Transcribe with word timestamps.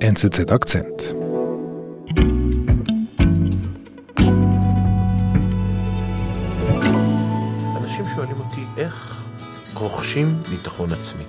NZZ 0.00 0.50
Akzent. 0.52 1.02
אנשים 7.76 8.04
שואלים 8.14 8.36
אותי 8.40 8.60
איך 8.76 9.22
רוכשים 9.74 10.36
ביטחון 10.50 10.92
עצמי. 10.92 11.22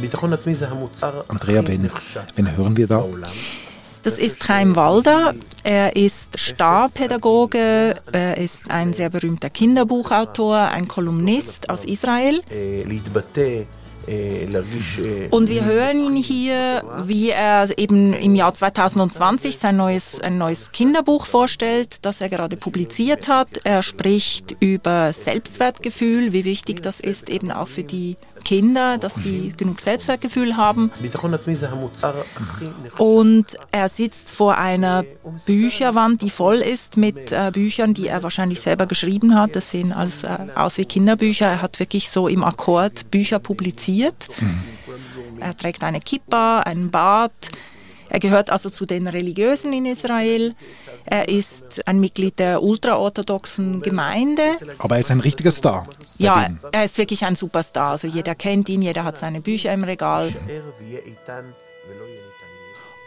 ביטחון 0.00 0.32
עצמי 0.32 0.54
זה 0.54 0.68
המוצר 0.68 1.20
Andrea, 1.30 1.34
הכי 1.34 1.76
wen, 1.76 1.86
נחשב 1.86 2.20
wen 2.36 2.46
hören 2.58 2.76
wir 2.76 2.86
da? 2.86 2.94
בעולם. 2.94 3.30
Das 4.04 4.18
ist 4.18 4.38
Chaim 4.46 4.76
Walder. 4.76 5.34
Er 5.64 5.96
ist 5.96 6.38
Starpädagoge, 6.38 7.96
er 8.12 8.36
ist 8.38 8.70
ein 8.70 8.92
sehr 8.92 9.10
berühmter 9.10 9.50
Kinderbuchautor, 9.50 10.58
ein 10.76 10.86
Kolumnist 10.86 11.68
aus 11.68 11.84
Israel. 11.84 12.40
Äh, 14.07 14.43
äh, 14.43 15.27
Und 15.29 15.49
wir 15.49 15.65
hören 15.65 15.99
ihn 15.99 16.15
hier, 16.15 16.83
wie 17.05 17.29
er 17.29 17.77
eben 17.77 18.13
im 18.13 18.35
Jahr 18.35 18.53
2020 18.53 19.57
sein 19.57 19.77
neues, 19.77 20.19
ein 20.19 20.37
neues 20.37 20.71
Kinderbuch 20.71 21.25
vorstellt, 21.25 21.97
das 22.01 22.21
er 22.21 22.29
gerade 22.29 22.57
publiziert 22.57 23.27
hat. 23.27 23.49
Er 23.63 23.83
spricht 23.83 24.55
über 24.59 25.13
Selbstwertgefühl, 25.13 26.33
wie 26.33 26.45
wichtig 26.45 26.81
das 26.81 26.99
ist, 26.99 27.29
eben 27.29 27.51
auch 27.51 27.67
für 27.67 27.83
die 27.83 28.17
Kinder, 28.43 28.97
dass 28.97 29.15
sie 29.15 29.53
genug 29.55 29.79
Selbstwertgefühl 29.81 30.57
haben. 30.57 30.91
Und 32.97 33.45
er 33.71 33.89
sitzt 33.89 34.31
vor 34.31 34.57
einer 34.57 35.03
Bücherwand, 35.45 36.21
die 36.21 36.29
voll 36.29 36.57
ist 36.57 36.97
mit 36.97 37.31
äh, 37.31 37.51
Büchern, 37.51 37.93
die 37.93 38.07
er 38.07 38.23
wahrscheinlich 38.23 38.61
selber 38.61 38.85
geschrieben 38.85 39.35
hat. 39.35 39.55
Das 39.55 39.69
sehen 39.69 39.93
alles 39.93 40.23
äh, 40.23 40.37
aus 40.55 40.77
wie 40.77 40.85
Kinderbücher. 40.85 41.47
Er 41.47 41.61
hat 41.61 41.79
wirklich 41.79 42.09
so 42.09 42.27
im 42.27 42.43
Akkord 42.43 43.09
Bücher 43.11 43.39
publiziert. 43.39 44.27
Mhm. 44.39 44.61
Er 45.39 45.55
trägt 45.55 45.83
eine 45.83 46.01
Kippa, 46.01 46.59
einen 46.59 46.91
Bart, 46.91 47.31
er 48.11 48.19
gehört 48.19 48.49
also 48.49 48.69
zu 48.69 48.85
den 48.85 49.07
Religiösen 49.07 49.71
in 49.71 49.85
Israel. 49.85 50.53
Er 51.05 51.29
ist 51.29 51.87
ein 51.87 52.01
Mitglied 52.01 52.39
der 52.39 52.61
ultraorthodoxen 52.61 53.81
Gemeinde. 53.81 54.43
Aber 54.79 54.95
er 54.95 54.99
ist 54.99 55.11
ein 55.11 55.21
richtiger 55.21 55.51
Star. 55.51 55.87
Ja, 56.17 56.49
er 56.73 56.83
ist 56.83 56.97
wirklich 56.97 57.23
ein 57.25 57.35
Superstar. 57.35 57.91
Also 57.91 58.07
jeder 58.07 58.35
kennt 58.35 58.67
ihn, 58.67 58.81
jeder 58.81 59.05
hat 59.05 59.17
seine 59.17 59.39
Bücher 59.39 59.73
im 59.73 59.85
Regal. 59.85 60.29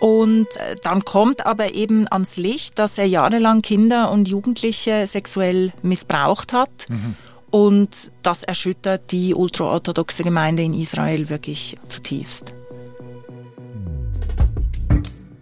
Und 0.00 0.48
äh, 0.56 0.76
dann 0.82 1.04
kommt 1.04 1.44
aber 1.46 1.74
eben 1.74 2.10
ans 2.10 2.36
Licht, 2.36 2.78
dass 2.78 2.96
er 2.98 3.06
jahrelang 3.06 3.62
Kinder 3.62 4.10
und 4.10 4.26
Jugendliche 4.26 5.06
sexuell 5.06 5.72
missbraucht 5.82 6.52
hat. 6.52 6.88
Mhm. 6.88 7.14
Und 7.50 8.10
das 8.22 8.42
erschüttert 8.42 9.12
die 9.12 9.34
ultraorthodoxe 9.34 10.24
Gemeinde 10.24 10.62
in 10.62 10.74
Israel 10.74 11.28
wirklich 11.28 11.76
zutiefst. 11.88 12.54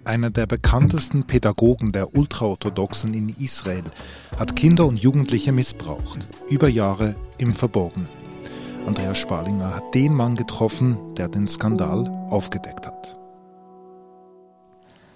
Einer 0.05 0.31
der 0.31 0.47
bekanntesten 0.47 1.29
Pädagogen 1.29 1.93
der 1.93 2.17
Ultraorthodoxen 2.17 3.15
in 3.15 3.29
Israel 3.29 3.85
hat 4.37 4.57
Kinder 4.57 4.87
und 4.87 4.97
Jugendliche 4.97 5.53
missbraucht, 5.53 6.27
über 6.51 6.69
Jahre 6.69 7.15
im 7.39 7.55
Verborgenen. 7.55 8.09
Andreas 8.85 9.19
Spalinger 9.19 9.77
hat 9.77 9.95
den 9.95 10.13
Mann 10.13 10.35
getroffen, 10.35 11.15
der 11.15 11.29
den 11.29 11.47
Skandal 11.47 12.03
aufgedeckt 12.31 12.85
hat. 12.85 13.17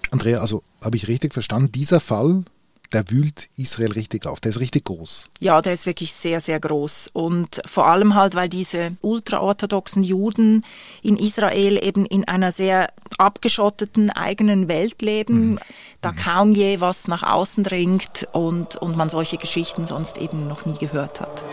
Andrea, 0.09 0.39
also 0.39 0.63
habe 0.81 0.95
ich 0.95 1.09
richtig 1.09 1.33
verstanden, 1.33 1.73
dieser 1.73 1.99
Fall, 1.99 2.45
der 2.93 3.09
wühlt 3.09 3.49
Israel 3.57 3.91
richtig 3.91 4.25
auf, 4.25 4.39
der 4.39 4.49
ist 4.49 4.59
richtig 4.59 4.85
groß. 4.85 5.25
Ja, 5.39 5.61
der 5.61 5.73
ist 5.73 5.85
wirklich 5.85 6.13
sehr, 6.13 6.39
sehr 6.39 6.59
groß. 6.59 7.09
Und 7.13 7.61
vor 7.65 7.87
allem 7.87 8.15
halt, 8.15 8.35
weil 8.35 8.49
diese 8.49 8.95
ultraorthodoxen 9.01 10.03
Juden 10.03 10.63
in 11.01 11.17
Israel 11.17 11.83
eben 11.83 12.05
in 12.05 12.27
einer 12.27 12.51
sehr 12.51 12.89
abgeschotteten 13.17 14.09
eigenen 14.09 14.67
Welt 14.67 15.01
leben, 15.01 15.59
da 16.01 16.11
kaum 16.11 16.51
je 16.51 16.79
was 16.79 17.07
nach 17.07 17.23
außen 17.23 17.63
dringt 17.63 18.27
und, 18.31 18.75
und 18.77 18.95
man 18.95 19.09
solche 19.09 19.37
Geschichten 19.37 19.85
sonst 19.87 20.17
eben 20.17 20.47
noch 20.47 20.65
nie 20.65 20.77
gehört 20.77 21.19
hat. 21.19 21.45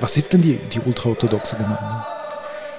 Was 0.00 0.16
ist 0.16 0.32
denn 0.32 0.42
die, 0.42 0.58
die 0.72 0.80
ultraorthodoxe 0.80 1.56
Gemeinde? 1.56 2.17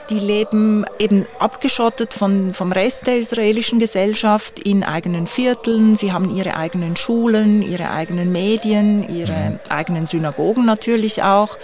Die 0.10 0.20
leben 0.20 0.86
eben 0.98 1.26
abgeschottet 1.38 2.14
von, 2.14 2.54
vom 2.54 2.72
Rest 2.72 3.06
der 3.06 3.18
israelischen 3.18 3.80
Gesellschaft 3.80 4.60
in 4.60 4.84
eigenen 4.84 5.28
Vierteln. 5.28 5.96
Sie 5.96 6.12
haben 6.12 6.36
ihre 6.36 6.56
eigenen 6.56 6.96
Schulen, 6.96 7.62
ihre 7.62 7.92
eigenen 7.92 8.32
Medien, 8.32 9.08
ihre 9.08 9.60
eigenen 9.70 10.08
Synagogen 10.08 10.66
natürlich 10.66 11.22
auch. 11.22 11.58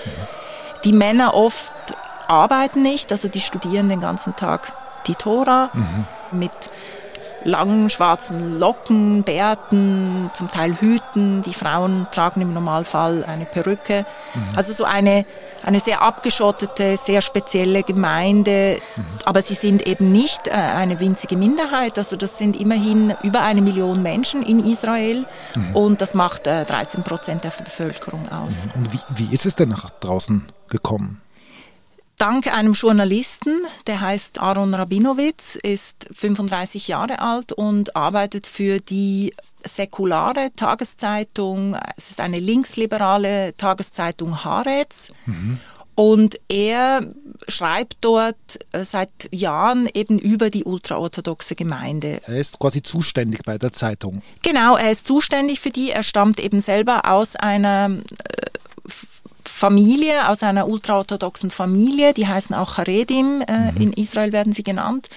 Die 0.84 0.94
Männer 0.94 1.34
oft 1.34 1.74
arbeiten 2.28 2.84
nicht, 2.84 3.12
also 3.12 3.28
die 3.28 3.42
studieren 3.42 3.90
den 3.90 4.02
ganzen 4.02 4.36
Tag 4.36 4.74
die 5.08 5.16
Tora 5.16 5.72
mit 6.32 6.52
langen 7.46 7.90
schwarzen 7.90 8.60
Locken, 8.60 9.24
Bärten, 9.24 10.30
zum 10.34 10.50
Teil 10.50 10.74
Hüten. 10.80 11.42
Die 11.44 11.54
Frauen 11.54 12.08
tragen 12.12 12.42
im 12.42 12.54
Normalfall 12.54 13.24
eine 13.24 13.46
Perücke. 13.46 14.06
Also 14.56 14.74
so 14.74 14.84
eine, 14.84 15.26
eine 15.64 15.80
sehr 15.80 16.02
abgeschottete, 16.02 16.98
sehr 16.98 17.22
spezielle 17.22 17.84
Gemeinde. 17.84 18.78
Aber 19.24 19.42
sie 19.42 19.54
sind 19.54 19.88
eben 19.88 20.12
nicht 20.12 20.48
äh, 20.48 20.52
eine 20.52 21.00
winzige 21.00 21.38
Minderheit. 21.38 21.98
Also 21.98 22.16
das 22.16 22.38
sind 22.38 22.60
immerhin 22.60 23.14
über 23.24 23.42
eine 23.42 23.62
Million 23.62 24.02
Menschen 24.02 24.44
in 24.44 24.66
Israel. 24.66 25.26
Und 25.74 26.02
das 26.02 26.14
macht 26.14 26.48
äh, 26.48 26.66
13 26.66 27.04
Prozent 27.04 27.44
der 27.44 27.52
Bevölkerung 27.52 28.30
aus. 28.32 28.68
Und 28.76 28.92
wie, 28.92 29.00
wie 29.16 29.34
ist 29.34 29.46
es 29.46 29.56
denn 29.56 29.70
nach 29.70 29.90
draußen 29.90 30.48
gekommen? 30.68 31.22
Dank 32.18 32.48
einem 32.48 32.74
Journalisten, 32.74 33.62
der 33.88 34.00
heißt 34.00 34.40
Aaron 34.40 34.74
Rabinowitz, 34.74 35.56
ist 35.62 36.08
35 36.14 36.88
Jahre 36.88 37.20
alt 37.20 37.52
und 37.52 37.96
arbeitet 37.96 38.48
für 38.48 38.80
die 38.80 39.34
säkulare 39.66 40.52
Tageszeitung. 40.56 41.78
Es 41.98 42.12
ist 42.12 42.22
eine 42.22 42.40
linksliberale 42.40 43.54
Tageszeitung 43.58 44.46
Haaretz. 44.46 45.10
Und 45.96 46.40
er 46.50 47.02
schreibt 47.48 47.98
dort 48.02 48.36
äh, 48.74 48.84
seit 48.84 49.12
Jahren 49.32 49.88
eben 49.94 50.20
über 50.20 50.50
die 50.50 50.66
ultraorthodoxe 50.66 51.56
Gemeinde. 51.56 52.20
Er 52.28 52.38
ist 52.38 52.60
quasi 52.60 52.84
zuständig 52.84 53.44
bei 53.46 53.58
der 53.58 53.72
Zeitung. 53.72 54.22
Genau, 54.44 54.76
er 54.76 54.92
ist 54.92 55.08
zuständig 55.08 55.62
für 55.62 55.70
die. 55.70 55.92
Er 55.92 56.04
stammt 56.04 56.42
eben 56.42 56.60
selber 56.60 57.10
aus 57.10 57.38
einer 57.38 57.92
äh, 57.92 58.02
Familie, 59.58 60.28
aus 60.28 60.44
einer 60.44 60.68
ultraorthodoxen 60.68 61.50
Familie. 61.50 62.14
Die 62.14 62.28
heißen 62.28 62.54
auch 62.54 62.78
Haredim. 62.78 63.42
Äh, 63.42 63.70
In 63.82 63.94
Israel 63.94 64.34
werden 64.34 64.52
sie 64.52 64.64
genannt. 64.64 65.08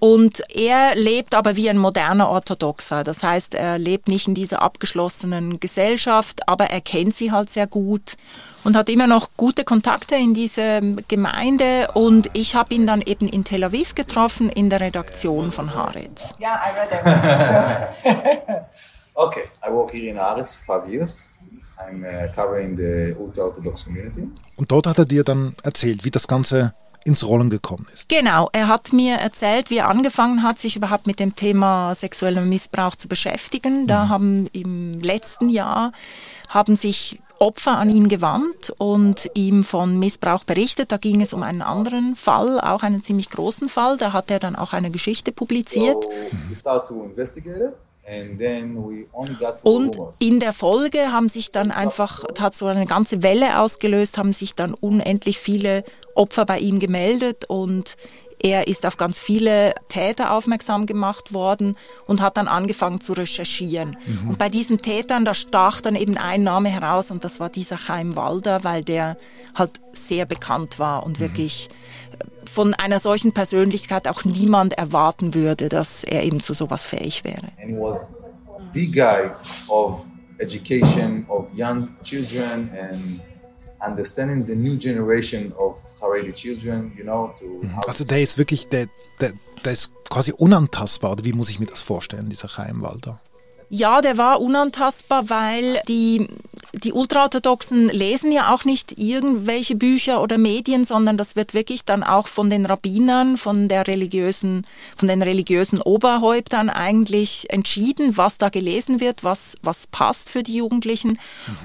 Und 0.00 0.42
er 0.54 0.96
lebt 0.96 1.34
aber 1.34 1.54
wie 1.54 1.70
ein 1.70 1.78
moderner 1.78 2.28
Orthodoxer. 2.28 3.04
Das 3.04 3.22
heißt, 3.22 3.54
er 3.54 3.78
lebt 3.78 4.08
nicht 4.08 4.26
in 4.26 4.34
dieser 4.34 4.60
abgeschlossenen 4.60 5.60
Gesellschaft, 5.60 6.48
aber 6.48 6.66
er 6.66 6.80
kennt 6.80 7.14
sie 7.14 7.30
halt 7.30 7.48
sehr 7.48 7.68
gut 7.68 8.16
und 8.64 8.76
hat 8.76 8.90
immer 8.90 9.06
noch 9.06 9.28
gute 9.36 9.62
Kontakte 9.62 10.16
in 10.16 10.34
diese 10.34 10.80
Gemeinde. 11.06 11.88
Und 11.94 12.28
ich 12.34 12.56
habe 12.56 12.74
ihn 12.74 12.88
dann 12.88 13.02
eben 13.02 13.28
in 13.28 13.44
Tel 13.44 13.62
Aviv 13.62 13.94
getroffen, 13.94 14.50
in 14.50 14.68
der 14.68 14.80
Redaktion 14.80 15.52
von 15.52 15.74
Haaretz. 15.74 16.34
Yeah, 16.40 16.58
I 16.60 16.76
read 16.76 16.90
everything. 16.92 18.56
Okay, 19.18 19.44
I 19.66 19.70
work 19.72 19.92
here 19.92 20.10
in 20.10 20.18
Aris 20.18 20.54
for 20.54 20.82
five 20.82 20.92
years. 20.92 21.30
I'm 21.78 22.02
uh, 22.02 22.32
covering 22.34 22.76
the 22.76 23.14
ultra-Orthodox 23.18 23.84
community. 23.84 24.28
Und 24.56 24.70
dort 24.70 24.86
hat 24.86 24.98
er 24.98 25.04
dir 25.04 25.24
dann 25.24 25.54
erzählt, 25.62 26.04
wie 26.04 26.10
das 26.10 26.26
Ganze 26.26 26.72
ins 27.04 27.26
Rollen 27.26 27.50
gekommen 27.50 27.86
ist. 27.94 28.08
Genau, 28.08 28.48
er 28.52 28.68
hat 28.68 28.92
mir 28.92 29.16
erzählt, 29.16 29.70
wie 29.70 29.78
er 29.78 29.88
angefangen 29.88 30.42
hat, 30.42 30.58
sich 30.58 30.74
überhaupt 30.74 31.06
mit 31.06 31.20
dem 31.20 31.36
Thema 31.36 31.94
sexueller 31.94 32.40
Missbrauch 32.40 32.96
zu 32.96 33.06
beschäftigen. 33.06 33.86
Da 33.86 34.08
haben 34.08 34.48
im 34.52 35.00
letzten 35.00 35.48
Jahr 35.48 35.92
haben 36.48 36.76
sich 36.76 37.20
Opfer 37.38 37.76
an 37.78 37.90
ihn 37.90 38.08
gewandt 38.08 38.72
und 38.78 39.30
ihm 39.34 39.62
von 39.62 39.98
Missbrauch 39.98 40.44
berichtet. 40.44 40.90
Da 40.90 40.96
ging 40.96 41.20
es 41.20 41.32
um 41.32 41.42
einen 41.42 41.62
anderen 41.62 42.16
Fall, 42.16 42.60
auch 42.60 42.82
einen 42.82 43.04
ziemlich 43.04 43.28
großen 43.30 43.68
Fall. 43.68 43.98
Da 43.98 44.12
hat 44.12 44.30
er 44.30 44.38
dann 44.38 44.56
auch 44.56 44.72
eine 44.72 44.90
Geschichte 44.90 45.32
publiziert. 45.32 46.02
So 46.02 46.10
we 46.48 46.56
start 46.56 46.88
to 46.88 47.04
investigate 47.04 47.74
Und 49.62 49.98
in 50.20 50.38
der 50.40 50.52
Folge 50.52 51.12
haben 51.12 51.28
sich 51.28 51.50
dann 51.50 51.70
einfach, 51.70 52.24
hat 52.38 52.54
so 52.54 52.66
eine 52.66 52.86
ganze 52.86 53.22
Welle 53.22 53.60
ausgelöst, 53.60 54.16
haben 54.16 54.32
sich 54.32 54.54
dann 54.54 54.74
unendlich 54.74 55.38
viele 55.38 55.84
Opfer 56.14 56.46
bei 56.46 56.58
ihm 56.58 56.78
gemeldet 56.78 57.44
und 57.48 57.96
er 58.38 58.68
ist 58.68 58.84
auf 58.84 58.96
ganz 58.96 59.18
viele 59.18 59.74
Täter 59.88 60.32
aufmerksam 60.32 60.86
gemacht 60.86 61.32
worden 61.32 61.76
und 62.06 62.20
hat 62.20 62.36
dann 62.36 62.48
angefangen 62.48 63.00
zu 63.00 63.14
recherchieren. 63.14 63.96
Und 64.28 64.38
bei 64.38 64.48
diesen 64.50 64.82
Tätern, 64.82 65.24
da 65.24 65.32
stach 65.34 65.80
dann 65.80 65.96
eben 65.96 66.18
ein 66.18 66.42
Name 66.42 66.68
heraus 66.68 67.10
und 67.10 67.24
das 67.24 67.40
war 67.40 67.48
dieser 67.48 67.76
Chaim 67.76 68.14
Walder, 68.14 68.62
weil 68.62 68.84
der 68.84 69.16
halt 69.54 69.72
sehr 69.92 70.26
bekannt 70.26 70.78
war 70.78 71.04
und 71.04 71.18
wirklich 71.18 71.68
äh, 71.68 72.05
von 72.44 72.74
einer 72.74 72.98
solchen 73.00 73.32
Persönlichkeit 73.32 74.08
auch 74.08 74.24
niemand 74.24 74.72
erwarten 74.74 75.34
würde, 75.34 75.68
dass 75.68 76.04
er 76.04 76.22
eben 76.24 76.40
zu 76.40 76.54
sowas 76.54 76.86
fähig 76.86 77.24
wäre. 77.24 77.48
and 77.60 77.70
he 77.70 77.76
was 77.76 78.16
the 78.74 78.90
guy 78.90 79.30
of 79.68 80.04
education 80.38 81.24
of 81.28 81.50
young 81.56 81.88
children 82.02 82.70
and 82.78 83.20
understanding 83.86 84.46
the 84.46 84.54
new 84.56 84.76
generation 84.76 85.52
of 85.58 85.76
Haredi 86.00 86.32
children, 86.32 86.92
you 86.96 87.04
know, 87.04 87.32
to 87.38 87.44
how 87.76 87.86
Also 87.86 88.04
der 88.04 88.22
ist 88.22 88.38
wirklich, 88.38 88.68
der, 88.68 88.86
der, 89.20 89.32
der 89.64 89.72
ist 89.72 89.90
quasi 90.08 90.32
unantastbar. 90.32 91.12
Oder 91.12 91.24
wie 91.24 91.32
muss 91.32 91.48
ich 91.50 91.60
mir 91.60 91.66
das 91.66 91.82
vorstellen, 91.82 92.28
dieser 92.28 92.48
Chaim 92.48 92.80
Walder? 92.80 93.20
Ja, 93.68 94.00
der 94.00 94.16
war 94.16 94.40
unantastbar, 94.40 95.28
weil 95.28 95.80
die, 95.88 96.28
die 96.72 96.92
Ultraorthodoxen 96.92 97.88
lesen 97.88 98.30
ja 98.30 98.54
auch 98.54 98.64
nicht 98.64 98.98
irgendwelche 98.98 99.74
Bücher 99.74 100.22
oder 100.22 100.38
Medien, 100.38 100.84
sondern 100.84 101.16
das 101.16 101.36
wird 101.36 101.54
wirklich 101.54 101.84
dann 101.84 102.02
auch 102.02 102.28
von 102.28 102.50
den 102.50 102.66
Rabbinern, 102.66 103.36
von 103.36 103.68
der 103.68 103.86
religiösen, 103.86 104.66
von 104.96 105.08
den 105.08 105.22
religiösen 105.22 105.80
Oberhäuptern 105.80 106.70
eigentlich 106.70 107.50
entschieden, 107.50 108.16
was 108.16 108.38
da 108.38 108.50
gelesen 108.50 109.00
wird, 109.00 109.24
was, 109.24 109.56
was 109.62 109.86
passt 109.86 110.30
für 110.30 110.42
die 110.42 110.56
Jugendlichen. 110.56 111.18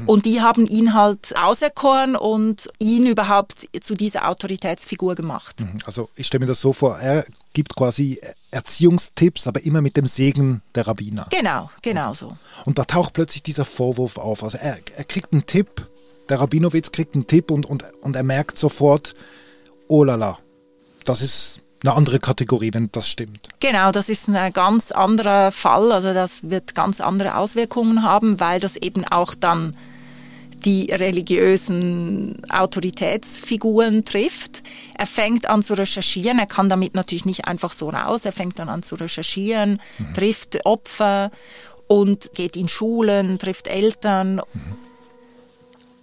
Und 0.05 0.25
die 0.25 0.41
haben 0.41 0.65
ihn 0.65 0.93
halt 0.93 1.37
auserkoren 1.37 2.15
und 2.15 2.69
ihn 2.79 3.05
überhaupt 3.05 3.67
zu 3.81 3.95
dieser 3.95 4.27
Autoritätsfigur 4.27 5.15
gemacht. 5.15 5.63
Also 5.85 6.09
ich 6.15 6.27
stelle 6.27 6.41
mir 6.41 6.47
das 6.47 6.61
so 6.61 6.73
vor, 6.73 6.97
er 6.97 7.25
gibt 7.53 7.75
quasi 7.75 8.21
Erziehungstipps, 8.51 9.47
aber 9.47 9.63
immer 9.63 9.81
mit 9.81 9.97
dem 9.97 10.07
Segen 10.07 10.61
der 10.75 10.87
Rabbiner. 10.87 11.27
Genau, 11.29 11.69
genau 11.81 12.13
so. 12.13 12.37
Und 12.65 12.77
da 12.77 12.83
taucht 12.83 13.13
plötzlich 13.13 13.43
dieser 13.43 13.65
Vorwurf 13.65 14.17
auf. 14.17 14.43
Also 14.43 14.57
er, 14.57 14.79
er 14.95 15.03
kriegt 15.03 15.33
einen 15.33 15.45
Tipp, 15.45 15.87
der 16.29 16.39
Rabinowitz 16.39 16.91
kriegt 16.91 17.15
einen 17.15 17.27
Tipp 17.27 17.51
und, 17.51 17.65
und, 17.65 17.85
und 18.01 18.15
er 18.15 18.23
merkt 18.23 18.57
sofort, 18.57 19.15
oh 19.87 20.03
la 20.03 20.15
la, 20.15 20.37
das 21.03 21.21
ist 21.21 21.61
eine 21.83 21.93
andere 21.95 22.19
Kategorie, 22.19 22.71
wenn 22.73 22.89
das 22.91 23.07
stimmt. 23.07 23.49
Genau, 23.59 23.91
das 23.91 24.07
ist 24.07 24.29
ein 24.29 24.53
ganz 24.53 24.91
anderer 24.91 25.51
Fall. 25.51 25.91
Also 25.91 26.13
das 26.13 26.49
wird 26.49 26.75
ganz 26.75 27.01
andere 27.01 27.35
Auswirkungen 27.35 28.03
haben, 28.03 28.39
weil 28.39 28.59
das 28.59 28.75
eben 28.75 29.05
auch 29.05 29.33
dann 29.33 29.75
die 30.65 30.91
religiösen 30.91 32.41
Autoritätsfiguren 32.49 34.05
trifft. 34.05 34.63
Er 34.97 35.07
fängt 35.07 35.47
an 35.47 35.63
zu 35.63 35.73
recherchieren, 35.73 36.39
er 36.39 36.45
kann 36.45 36.69
damit 36.69 36.95
natürlich 36.95 37.25
nicht 37.25 37.45
einfach 37.45 37.71
so 37.71 37.89
raus, 37.89 38.25
er 38.25 38.31
fängt 38.31 38.59
dann 38.59 38.69
an 38.69 38.83
zu 38.83 38.95
recherchieren, 38.95 39.81
mhm. 39.97 40.13
trifft 40.13 40.65
Opfer 40.65 41.31
und 41.87 42.33
geht 42.33 42.55
in 42.55 42.67
Schulen, 42.67 43.39
trifft 43.39 43.67
Eltern. 43.67 44.35
Mhm. 44.35 44.91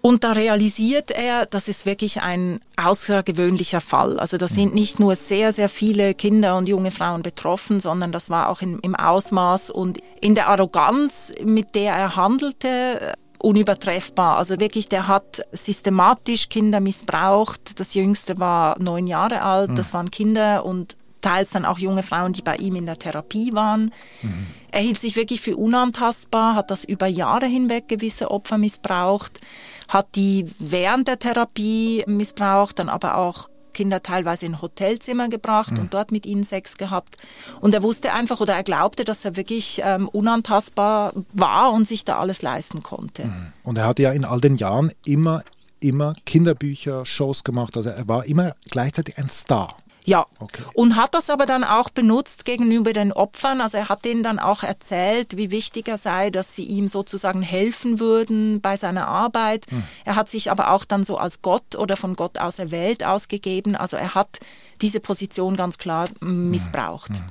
Und 0.00 0.22
da 0.22 0.32
realisiert 0.32 1.10
er, 1.10 1.44
das 1.44 1.66
ist 1.66 1.84
wirklich 1.84 2.22
ein 2.22 2.60
außergewöhnlicher 2.76 3.80
Fall. 3.80 4.20
Also 4.20 4.36
da 4.36 4.46
sind 4.46 4.72
nicht 4.72 5.00
nur 5.00 5.16
sehr, 5.16 5.52
sehr 5.52 5.68
viele 5.68 6.14
Kinder 6.14 6.56
und 6.56 6.68
junge 6.68 6.92
Frauen 6.92 7.22
betroffen, 7.22 7.80
sondern 7.80 8.12
das 8.12 8.30
war 8.30 8.48
auch 8.48 8.62
in, 8.62 8.78
im 8.78 8.94
Ausmaß 8.94 9.70
und 9.70 9.98
in 10.20 10.36
der 10.36 10.48
Arroganz, 10.48 11.32
mit 11.44 11.74
der 11.74 11.94
er 11.94 12.16
handelte, 12.16 13.14
unübertreffbar. 13.38 14.36
Also 14.36 14.58
wirklich, 14.60 14.88
der 14.88 15.08
hat 15.08 15.42
systematisch 15.52 16.48
Kinder 16.48 16.80
missbraucht. 16.80 17.78
Das 17.78 17.94
Jüngste 17.94 18.38
war 18.38 18.78
neun 18.80 19.06
Jahre 19.06 19.42
alt. 19.42 19.70
Das 19.76 19.94
waren 19.94 20.10
Kinder 20.10 20.64
und 20.64 20.96
teils 21.20 21.50
dann 21.50 21.64
auch 21.64 21.78
junge 21.78 22.02
Frauen, 22.02 22.32
die 22.32 22.42
bei 22.42 22.56
ihm 22.56 22.76
in 22.76 22.86
der 22.86 22.96
Therapie 22.96 23.52
waren. 23.52 23.92
Mhm. 24.22 24.46
Er 24.70 24.80
hielt 24.80 25.00
sich 25.00 25.16
wirklich 25.16 25.40
für 25.40 25.56
unantastbar, 25.56 26.54
hat 26.54 26.70
das 26.70 26.84
über 26.84 27.06
Jahre 27.06 27.46
hinweg 27.46 27.88
gewisse 27.88 28.30
Opfer 28.30 28.58
missbraucht, 28.58 29.40
hat 29.88 30.14
die 30.14 30.46
während 30.58 31.08
der 31.08 31.18
Therapie 31.18 32.04
missbraucht, 32.06 32.78
dann 32.78 32.88
aber 32.88 33.16
auch 33.16 33.48
Kinder 33.78 34.02
teilweise 34.02 34.44
in 34.44 34.60
Hotelzimmer 34.60 35.28
gebracht 35.28 35.70
mhm. 35.70 35.78
und 35.78 35.94
dort 35.94 36.10
mit 36.10 36.26
ihnen 36.26 36.42
Sex 36.42 36.76
gehabt. 36.78 37.16
Und 37.60 37.74
er 37.74 37.84
wusste 37.84 38.12
einfach 38.12 38.40
oder 38.40 38.54
er 38.54 38.64
glaubte, 38.64 39.04
dass 39.04 39.24
er 39.24 39.36
wirklich 39.36 39.80
ähm, 39.84 40.08
unantastbar 40.08 41.12
war 41.32 41.72
und 41.72 41.86
sich 41.86 42.04
da 42.04 42.18
alles 42.18 42.42
leisten 42.42 42.82
konnte. 42.82 43.26
Mhm. 43.26 43.52
Und 43.62 43.78
er 43.78 43.86
hat 43.86 44.00
ja 44.00 44.10
in 44.10 44.24
all 44.24 44.40
den 44.40 44.56
Jahren 44.56 44.90
immer, 45.04 45.44
immer 45.78 46.16
Kinderbücher, 46.26 47.06
Shows 47.06 47.44
gemacht. 47.44 47.76
Also 47.76 47.90
er 47.90 48.08
war 48.08 48.24
immer 48.24 48.54
gleichzeitig 48.68 49.16
ein 49.16 49.28
Star. 49.28 49.76
Ja, 50.08 50.26
okay. 50.38 50.62
und 50.74 50.96
hat 50.96 51.14
das 51.14 51.30
aber 51.30 51.46
dann 51.46 51.64
auch 51.64 51.90
benutzt 51.90 52.44
gegenüber 52.44 52.92
den 52.92 53.12
Opfern. 53.12 53.60
Also 53.60 53.76
er 53.76 53.88
hat 53.88 54.04
denen 54.04 54.22
dann 54.22 54.38
auch 54.38 54.62
erzählt, 54.62 55.36
wie 55.36 55.50
wichtig 55.50 55.88
er 55.88 55.98
sei, 55.98 56.30
dass 56.30 56.54
sie 56.54 56.64
ihm 56.64 56.88
sozusagen 56.88 57.42
helfen 57.42 58.00
würden 58.00 58.60
bei 58.60 58.76
seiner 58.76 59.06
Arbeit. 59.06 59.66
Hm. 59.70 59.84
Er 60.04 60.16
hat 60.16 60.28
sich 60.28 60.50
aber 60.50 60.70
auch 60.72 60.84
dann 60.84 61.04
so 61.04 61.18
als 61.18 61.42
Gott 61.42 61.76
oder 61.76 61.96
von 61.96 62.16
Gott 62.16 62.38
aus 62.38 62.58
erwählt 62.58 63.04
ausgegeben. 63.04 63.76
Also 63.76 63.96
er 63.96 64.14
hat 64.14 64.38
diese 64.80 65.00
Position 65.00 65.56
ganz 65.56 65.78
klar 65.78 66.08
missbraucht. 66.20 67.10
Hm. 67.10 67.26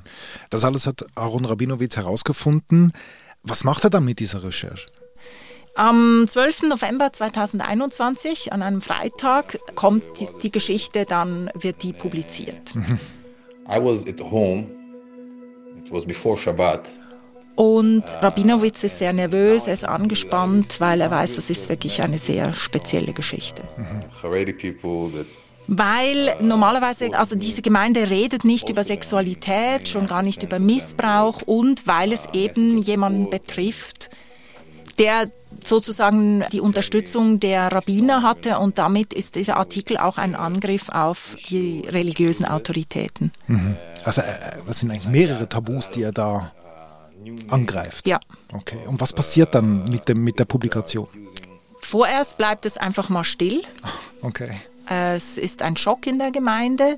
Das 0.50 0.64
alles 0.64 0.86
hat 0.88 1.06
Aaron 1.16 1.46
Rabinowitz 1.46 1.98
herausgefunden. 1.98 2.94
Was 3.44 3.64
macht 3.64 3.84
er 3.84 3.90
dann 3.90 4.06
mit 4.06 4.20
dieser 4.20 4.44
Recherche? 4.44 4.88
Am 5.78 6.26
12. 6.28 6.64
November 6.64 7.14
2021, 7.14 8.52
an 8.52 8.64
einem 8.64 8.82
Freitag, 8.82 9.60
kommt 9.76 10.04
die, 10.20 10.28
die 10.42 10.52
Geschichte, 10.52 11.06
dann 11.06 11.52
wird 11.54 11.84
die 11.84 11.94
publiziert. 11.94 12.74
I 13.70 13.80
was 13.80 14.08
at 14.08 14.20
home. 14.20 14.66
It 15.78 15.92
was 15.92 16.04
before 16.04 16.36
Shabbat. 16.36 16.90
Und 17.56 18.06
Rabinowitz 18.24 18.84
ist 18.86 18.98
sehr 18.98 19.14
nervös, 19.14 19.68
er 19.68 19.74
ist 19.74 19.84
angespannt, 19.84 20.82
weil 20.82 21.00
er 21.00 21.12
weiß, 21.12 21.36
das 21.36 21.52
ist 21.52 21.70
wirklich 21.70 22.02
eine 22.02 22.18
sehr 22.18 22.54
spezielle 22.54 23.14
Geschichte. 23.14 23.62
Weil 25.68 26.38
normalerweise, 26.42 27.14
also 27.14 27.36
diese 27.36 27.62
Gemeinde 27.62 28.10
redet 28.10 28.46
nicht 28.46 28.70
über 28.70 28.84
Sexualität, 28.84 29.90
schon 29.90 30.08
gar 30.08 30.24
nicht 30.24 30.42
über 30.42 30.58
Missbrauch 30.58 31.44
und 31.44 31.86
weil 31.86 32.14
es 32.14 32.28
eben 32.34 32.80
jemanden 32.80 33.30
betrifft, 33.30 34.10
der 34.98 35.32
sozusagen 35.64 36.44
die 36.52 36.62
Unterstützung 36.62 37.40
der 37.40 37.72
Rabbiner 37.72 38.22
hatte 38.22 38.60
und 38.60 38.78
damit 38.78 39.14
ist 39.14 39.36
dieser 39.36 39.58
Artikel 39.58 39.98
auch 39.98 40.18
ein 40.18 40.36
Angriff 40.36 40.90
auf 40.90 41.36
die 41.50 41.82
religiösen 41.88 42.46
Autoritäten. 42.46 43.32
Mhm. 43.48 43.76
Also 44.04 44.22
äh, 44.22 44.58
das 44.66 44.80
sind 44.80 44.92
eigentlich 44.92 45.08
mehrere 45.08 45.50
Tabus, 45.50 45.90
die 45.90 46.04
er 46.04 46.12
da 46.12 46.52
angreift. 47.50 48.08
Ja. 48.08 48.20
Okay. 48.54 48.80
Und 48.88 49.02
was 49.02 49.14
passiert 49.14 49.56
dann 49.56 49.86
mit, 49.86 50.08
dem, 50.08 50.24
mit 50.24 50.40
der 50.40 50.46
Publikation? 50.46 51.08
Vorerst 51.80 52.38
bleibt 52.38 52.66
es 52.66 52.78
einfach 52.78 53.10
mal 53.10 53.24
still. 53.24 53.64
Okay. 54.24 54.50
Es 54.88 55.38
ist 55.38 55.62
ein 55.62 55.78
Schock 55.78 56.08
in 56.08 56.18
der 56.18 56.32
Gemeinde. 56.32 56.98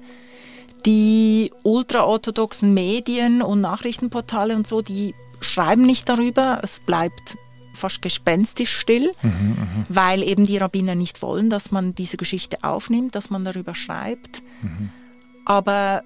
Die 0.86 1.51
ultraorthodoxen 1.63 2.74
Medien 2.74 3.42
und 3.42 3.60
Nachrichtenportale 3.60 4.56
und 4.56 4.66
so, 4.66 4.81
die 4.81 5.13
schreiben 5.42 5.81
nicht 5.81 6.07
darüber. 6.07 6.62
Es 6.63 6.80
bleibt 6.80 7.38
fast 7.80 8.02
gespenstisch 8.02 8.76
still, 8.76 9.12
mhm, 9.22 9.30
mhm, 9.30 9.86
weil 9.90 10.24
eben 10.24 10.46
die 10.46 10.58
Rabbiner 10.58 10.96
nicht 10.96 11.22
wollen, 11.22 11.50
dass 11.50 11.72
man 11.72 11.96
diese 11.96 12.18
Geschichte 12.18 12.58
aufnimmt, 12.64 13.16
dass 13.16 13.30
man 13.30 13.44
darüber 13.44 13.76
schreibt. 13.76 14.42
Mhm. 14.62 14.90
Aber 15.46 16.03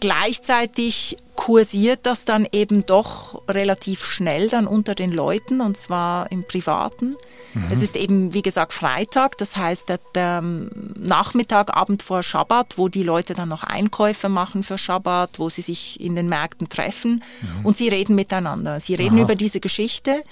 gleichzeitig 0.00 1.16
kursiert 1.36 2.06
das 2.06 2.24
dann 2.24 2.46
eben 2.52 2.86
doch 2.86 3.42
relativ 3.48 4.04
schnell 4.04 4.48
dann 4.48 4.66
unter 4.66 4.94
den 4.94 5.10
Leuten 5.10 5.60
und 5.60 5.76
zwar 5.76 6.30
im 6.30 6.46
Privaten. 6.46 7.16
Mhm. 7.54 7.64
Es 7.70 7.82
ist 7.82 7.96
eben, 7.96 8.32
wie 8.34 8.42
gesagt, 8.42 8.72
Freitag, 8.72 9.36
das 9.38 9.56
heißt 9.56 9.88
der, 9.88 9.98
der, 10.14 10.42
Nachmittag, 10.42 11.76
Abend 11.76 12.02
vor 12.02 12.22
Schabbat, 12.22 12.78
wo 12.78 12.88
die 12.88 13.02
Leute 13.02 13.34
dann 13.34 13.48
noch 13.48 13.64
Einkäufe 13.64 14.28
machen 14.28 14.62
für 14.62 14.78
Schabbat, 14.78 15.38
wo 15.38 15.48
sie 15.48 15.62
sich 15.62 16.00
in 16.00 16.14
den 16.14 16.28
Märkten 16.28 16.68
treffen 16.68 17.22
mhm. 17.42 17.66
und 17.66 17.76
sie 17.76 17.88
reden 17.88 18.14
miteinander. 18.14 18.80
Sie 18.80 18.94
reden 18.94 19.16
Aha. 19.16 19.24
über 19.24 19.34
diese 19.34 19.60
Geschichte. 19.60 20.22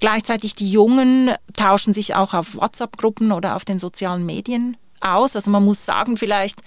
Gleichzeitig 0.00 0.54
die 0.54 0.70
Jungen 0.70 1.32
tauschen 1.56 1.92
sich 1.92 2.14
auch 2.14 2.34
auf 2.34 2.56
WhatsApp-Gruppen 2.56 3.32
oder 3.32 3.56
auf 3.56 3.64
den 3.64 3.78
sozialen 3.78 4.26
Medien 4.26 4.76
aus. 5.00 5.36
Also 5.36 5.50
man 5.50 5.64
muss 5.64 5.84
sagen, 5.84 6.16
vielleicht 6.16 6.60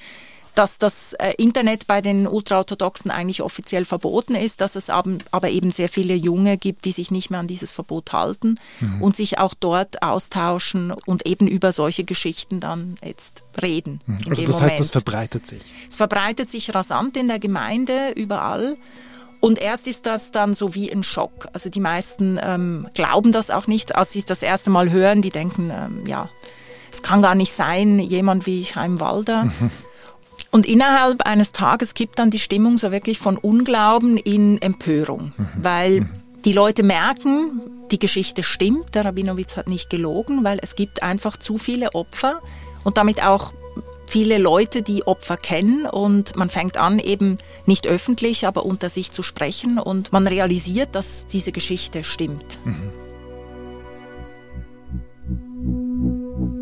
dass 0.59 0.77
das 0.77 1.13
äh, 1.13 1.33
Internet 1.37 1.87
bei 1.87 2.01
den 2.01 2.27
Ultraorthodoxen 2.27 3.11
eigentlich 3.11 3.41
offiziell 3.41 3.85
verboten 3.85 4.35
ist, 4.35 4.59
dass 4.59 4.75
es 4.75 4.89
aber 4.89 5.49
eben 5.49 5.71
sehr 5.71 5.87
viele 5.87 6.15
Junge 6.15 6.57
gibt, 6.57 6.83
die 6.83 6.91
sich 6.91 7.11
nicht 7.11 7.29
mehr 7.29 7.39
an 7.39 7.47
dieses 7.47 7.71
Verbot 7.71 8.11
halten 8.11 8.55
mhm. 8.81 9.01
und 9.01 9.15
sich 9.15 9.39
auch 9.39 9.53
dort 9.57 10.01
austauschen 10.03 10.91
und 10.91 11.25
eben 11.25 11.47
über 11.47 11.71
solche 11.71 12.03
Geschichten 12.03 12.59
dann 12.59 12.95
jetzt 13.03 13.43
reden. 13.61 14.01
Mhm. 14.05 14.17
Also 14.27 14.41
das 14.41 14.51
Moment. 14.51 14.71
heißt, 14.71 14.79
das 14.81 14.91
verbreitet 14.91 15.47
sich. 15.47 15.73
Es 15.89 15.95
verbreitet 15.95 16.49
sich 16.49 16.75
rasant 16.75 17.15
in 17.15 17.29
der 17.29 17.39
Gemeinde 17.39 18.11
überall. 18.17 18.75
Und 19.39 19.59
erst 19.59 19.87
ist 19.87 20.05
das 20.05 20.31
dann 20.31 20.53
so 20.53 20.75
wie 20.75 20.91
ein 20.91 21.03
Schock. 21.03 21.47
Also 21.53 21.69
die 21.69 21.79
meisten 21.79 22.39
ähm, 22.43 22.87
glauben 22.93 23.31
das 23.31 23.51
auch 23.51 23.67
nicht, 23.67 23.95
als 23.95 24.11
sie 24.11 24.19
es 24.19 24.25
das 24.25 24.43
erste 24.43 24.69
Mal 24.69 24.91
hören. 24.91 25.21
Die 25.21 25.29
denken, 25.29 25.71
ähm, 25.71 26.05
ja, 26.05 26.29
es 26.91 27.01
kann 27.01 27.21
gar 27.21 27.35
nicht 27.35 27.53
sein, 27.53 27.99
jemand 27.99 28.45
wie 28.45 28.65
Chaim 28.65 28.99
Walder. 28.99 29.45
Mhm. 29.45 29.71
Und 30.51 30.65
innerhalb 30.65 31.25
eines 31.25 31.51
Tages 31.51 31.93
gibt 31.93 32.19
dann 32.19 32.31
die 32.31 32.39
Stimmung 32.39 32.77
so 32.77 32.91
wirklich 32.91 33.19
von 33.19 33.37
Unglauben 33.37 34.17
in 34.17 34.61
Empörung, 34.61 35.33
mhm. 35.37 35.47
weil 35.61 36.01
mhm. 36.01 36.09
die 36.43 36.53
Leute 36.53 36.83
merken, 36.83 37.61
die 37.91 37.99
Geschichte 37.99 38.43
stimmt, 38.43 38.95
der 38.95 39.05
Rabinowitz 39.05 39.57
hat 39.57 39.67
nicht 39.67 39.89
gelogen, 39.89 40.43
weil 40.43 40.59
es 40.61 40.75
gibt 40.75 41.03
einfach 41.03 41.37
zu 41.37 41.57
viele 41.57 41.93
Opfer 41.93 42.41
und 42.83 42.97
damit 42.97 43.23
auch 43.23 43.53
viele 44.09 44.39
Leute, 44.39 44.81
die 44.81 45.05
Opfer 45.05 45.37
kennen 45.37 45.85
und 45.85 46.35
man 46.35 46.49
fängt 46.49 46.77
an, 46.77 46.99
eben 46.99 47.37
nicht 47.65 47.87
öffentlich, 47.87 48.47
aber 48.47 48.65
unter 48.65 48.89
sich 48.89 49.11
zu 49.11 49.21
sprechen 49.21 49.77
und 49.77 50.11
man 50.11 50.25
realisiert, 50.27 50.95
dass 50.95 51.27
diese 51.27 51.51
Geschichte 51.51 52.03
stimmt. 52.03 52.59
Mhm. 52.65 52.91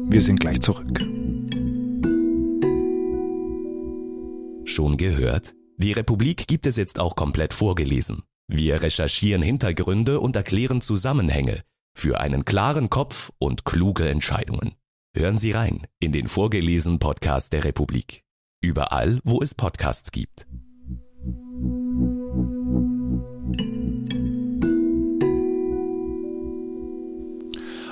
Wir 0.10 0.22
sind 0.22 0.40
gleich 0.40 0.62
zurück. 0.62 1.00
Schon 4.66 4.98
gehört? 4.98 5.54
Die 5.78 5.94
Republik 5.94 6.48
gibt 6.48 6.66
es 6.66 6.76
jetzt 6.76 7.00
auch 7.00 7.16
komplett 7.16 7.54
vorgelesen. 7.54 8.24
Wir 8.48 8.82
recherchieren 8.82 9.42
Hintergründe 9.42 10.20
und 10.20 10.36
erklären 10.36 10.82
Zusammenhänge 10.82 11.62
für 11.94 12.20
einen 12.20 12.46
klaren 12.46 12.90
Kopf 12.90 13.32
und 13.40 13.66
kluge 13.66 14.08
Entscheidungen. 14.08 14.76
Hören 15.20 15.40
Sie 15.40 15.52
rein 15.52 15.82
in 16.00 16.12
den 16.12 16.28
vorgelesenen 16.28 17.00
Podcast 17.00 17.52
der 17.52 17.64
Republik. 17.64 18.24
Überall, 18.62 19.20
wo 19.24 19.42
es 19.42 19.56
Podcasts 19.56 20.12
gibt. 20.12 20.46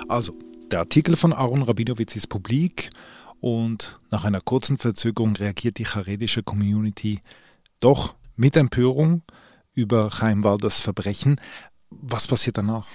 Also, 0.08 0.36
der 0.70 0.82
Artikel 0.82 1.16
von 1.16 1.34
Aaron 1.34 1.64
Rabinowitz 1.64 2.16
ist 2.16 2.28
publik 2.28 2.92
und 3.40 4.00
nach 4.12 4.24
einer 4.24 4.42
kurzen 4.42 4.78
Verzögerung 4.78 5.36
reagiert 5.36 5.80
die 5.80 5.86
charedische 5.86 6.44
Community 6.44 7.22
doch 7.80 8.14
mit 8.36 8.56
Empörung 8.56 9.24
über 9.74 10.12
Chaim 10.12 10.44
Walders 10.44 10.80
Verbrechen. 10.80 11.42
Was 11.90 12.28
passiert 12.28 12.60
danach? 12.60 12.86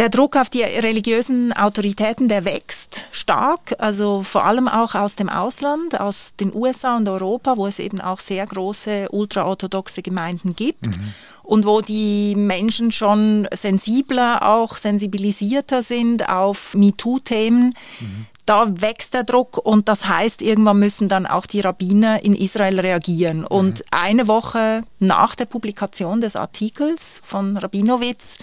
Der 0.00 0.08
Druck 0.08 0.36
auf 0.36 0.48
die 0.48 0.62
religiösen 0.62 1.52
Autoritäten, 1.52 2.26
der 2.26 2.46
wächst 2.46 3.02
stark, 3.12 3.74
also 3.76 4.22
vor 4.22 4.46
allem 4.46 4.66
auch 4.66 4.94
aus 4.94 5.14
dem 5.14 5.28
Ausland, 5.28 6.00
aus 6.00 6.32
den 6.40 6.54
USA 6.54 6.96
und 6.96 7.06
Europa, 7.06 7.58
wo 7.58 7.66
es 7.66 7.78
eben 7.78 8.00
auch 8.00 8.18
sehr 8.18 8.46
große 8.46 9.08
ultraorthodoxe 9.10 10.00
Gemeinden 10.00 10.56
gibt 10.56 10.86
mhm. 10.86 11.12
und 11.42 11.66
wo 11.66 11.82
die 11.82 12.34
Menschen 12.34 12.92
schon 12.92 13.46
sensibler, 13.52 14.48
auch 14.48 14.78
sensibilisierter 14.78 15.82
sind 15.82 16.30
auf 16.30 16.74
MeToo-Themen. 16.74 17.74
Mhm. 18.00 18.26
Da 18.46 18.80
wächst 18.80 19.12
der 19.12 19.24
Druck 19.24 19.58
und 19.58 19.86
das 19.86 20.08
heißt, 20.08 20.40
irgendwann 20.40 20.78
müssen 20.78 21.10
dann 21.10 21.26
auch 21.26 21.44
die 21.44 21.60
Rabbiner 21.60 22.24
in 22.24 22.34
Israel 22.34 22.80
reagieren. 22.80 23.44
Und 23.44 23.80
mhm. 23.80 23.84
eine 23.90 24.28
Woche 24.28 24.82
nach 24.98 25.34
der 25.34 25.44
Publikation 25.44 26.22
des 26.22 26.36
Artikels 26.36 27.20
von 27.22 27.58
Rabinowitz 27.58 28.38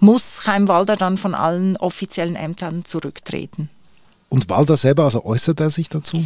muss 0.00 0.40
Chaim 0.44 0.68
Walder 0.68 0.96
dann 0.96 1.16
von 1.16 1.34
allen 1.34 1.76
offiziellen 1.76 2.36
Ämtern 2.36 2.84
zurücktreten. 2.84 3.70
Und 4.28 4.50
Walder 4.50 4.76
selber, 4.76 5.04
also 5.04 5.24
äußert 5.24 5.60
er 5.60 5.70
sich 5.70 5.88
dazu? 5.88 6.24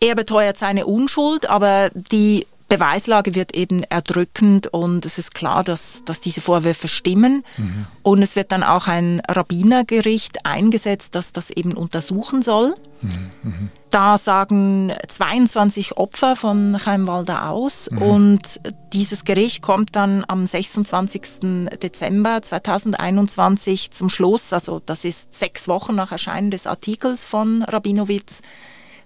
Er 0.00 0.14
beteuert 0.14 0.58
seine 0.58 0.86
Unschuld, 0.86 1.48
aber 1.48 1.90
die 1.94 2.46
Beweislage 2.68 3.36
wird 3.36 3.54
eben 3.54 3.84
erdrückend 3.84 4.66
und 4.66 5.06
es 5.06 5.18
ist 5.18 5.34
klar, 5.34 5.62
dass, 5.62 6.02
dass 6.04 6.20
diese 6.20 6.40
Vorwürfe 6.40 6.88
stimmen. 6.88 7.44
Mhm. 7.56 7.86
Und 8.02 8.22
es 8.22 8.34
wird 8.34 8.50
dann 8.50 8.64
auch 8.64 8.88
ein 8.88 9.22
Rabbinergericht 9.28 10.44
eingesetzt, 10.44 11.14
das 11.14 11.32
das 11.32 11.50
eben 11.50 11.74
untersuchen 11.74 12.42
soll. 12.42 12.74
Mhm. 13.02 13.10
mhm. 13.42 13.70
Da 13.90 14.18
sagen 14.18 14.92
22 15.08 15.96
Opfer 15.96 16.34
von 16.36 16.76
Chaimwalder 16.78 17.50
aus 17.50 17.88
mhm. 17.90 18.02
und 18.02 18.60
dieses 18.92 19.24
Gericht 19.24 19.62
kommt 19.62 19.94
dann 19.94 20.24
am 20.26 20.44
26. 20.44 21.68
Dezember 21.82 22.42
2021 22.42 23.92
zum 23.92 24.08
Schluss. 24.08 24.52
Also 24.52 24.82
das 24.84 25.04
ist 25.04 25.34
sechs 25.34 25.68
Wochen 25.68 25.94
nach 25.94 26.10
Erscheinen 26.10 26.50
des 26.50 26.66
Artikels 26.66 27.24
von 27.24 27.62
Rabinowitz 27.62 28.42